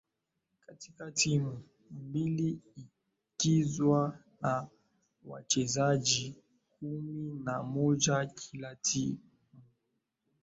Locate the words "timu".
1.11-1.63, 8.75-9.17